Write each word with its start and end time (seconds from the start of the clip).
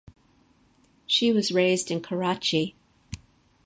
She 1.05 1.31
was 1.31 1.51
raised 1.51 1.91
in 1.91 2.01
Karachi. 2.01 2.75